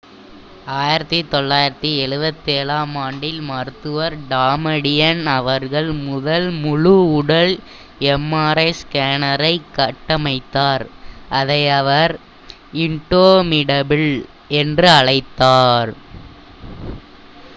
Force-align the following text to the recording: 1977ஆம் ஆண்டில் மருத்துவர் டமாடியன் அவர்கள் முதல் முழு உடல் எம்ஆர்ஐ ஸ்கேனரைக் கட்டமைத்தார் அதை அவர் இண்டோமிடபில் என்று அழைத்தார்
1977ஆம் 0.67 2.95
ஆண்டில் 3.01 3.41
மருத்துவர் 3.41 4.15
டமாடியன் 4.29 5.21
அவர்கள் 5.33 5.91
முதல் 6.05 6.57
முழு 6.57 6.95
உடல் 7.17 7.53
எம்ஆர்ஐ 8.07 8.73
ஸ்கேனரைக் 8.79 9.69
கட்டமைத்தார் 9.77 10.91
அதை 11.31 11.69
அவர் 11.79 12.15
இண்டோமிடபில் 12.85 14.25
என்று 14.55 14.97
அழைத்தார் 14.97 15.93